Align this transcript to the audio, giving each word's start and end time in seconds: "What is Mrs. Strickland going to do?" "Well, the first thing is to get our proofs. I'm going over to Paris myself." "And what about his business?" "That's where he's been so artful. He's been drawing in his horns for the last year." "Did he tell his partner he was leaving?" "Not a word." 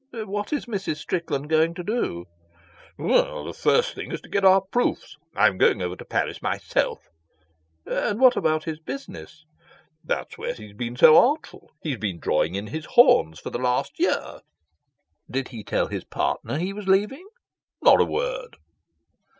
"What 0.13 0.51
is 0.51 0.65
Mrs. 0.65 0.95
Strickland 0.95 1.47
going 1.47 1.75
to 1.75 1.83
do?" 1.83 2.25
"Well, 2.97 3.45
the 3.45 3.53
first 3.53 3.93
thing 3.93 4.11
is 4.11 4.19
to 4.21 4.29
get 4.29 4.43
our 4.43 4.61
proofs. 4.61 5.15
I'm 5.35 5.59
going 5.59 5.79
over 5.79 5.95
to 5.95 6.03
Paris 6.03 6.41
myself." 6.41 7.07
"And 7.85 8.19
what 8.19 8.35
about 8.35 8.63
his 8.63 8.79
business?" 8.79 9.45
"That's 10.03 10.39
where 10.39 10.55
he's 10.55 10.73
been 10.73 10.95
so 10.95 11.17
artful. 11.17 11.69
He's 11.83 11.97
been 11.99 12.19
drawing 12.19 12.55
in 12.55 12.65
his 12.65 12.85
horns 12.85 13.39
for 13.39 13.51
the 13.51 13.59
last 13.59 13.99
year." 13.99 14.39
"Did 15.29 15.49
he 15.49 15.63
tell 15.63 15.85
his 15.85 16.03
partner 16.03 16.57
he 16.57 16.73
was 16.73 16.87
leaving?" 16.87 17.27
"Not 17.83 18.01
a 18.01 18.05
word." 18.05 18.57